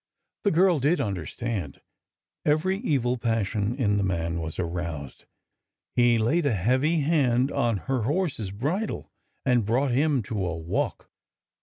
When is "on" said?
7.51-7.77